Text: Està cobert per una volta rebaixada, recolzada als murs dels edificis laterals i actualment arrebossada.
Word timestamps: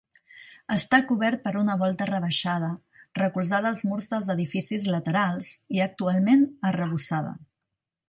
Està 0.75 0.99
cobert 1.11 1.43
per 1.43 1.51
una 1.59 1.75
volta 1.81 2.07
rebaixada, 2.11 2.71
recolzada 3.21 3.71
als 3.73 3.85
murs 3.91 4.11
dels 4.15 4.33
edificis 4.37 4.91
laterals 4.97 5.55
i 5.79 5.89
actualment 5.91 6.47
arrebossada. 6.73 7.41